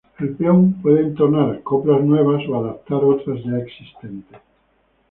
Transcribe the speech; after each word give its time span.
El 0.17 0.35
peón 0.35 0.73
puede 0.81 1.01
entonar 1.01 1.61
coplas 1.61 2.03
nuevas 2.03 2.41
o 2.49 2.55
adaptar 2.57 3.03
otras 3.03 3.37
ya 3.45 3.59
existentes. 3.59 4.39